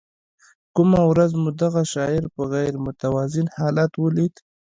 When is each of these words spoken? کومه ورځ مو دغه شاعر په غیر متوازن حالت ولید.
کومه 0.75 1.01
ورځ 1.11 1.31
مو 1.41 1.49
دغه 1.61 1.81
شاعر 1.93 2.23
په 2.35 2.41
غیر 2.53 2.73
متوازن 2.85 3.47
حالت 3.57 3.91
ولید. 3.97 4.33